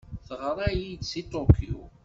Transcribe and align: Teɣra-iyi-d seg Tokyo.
Teɣra-iyi-d 0.27 1.03
seg 1.11 1.25
Tokyo. 1.31 1.81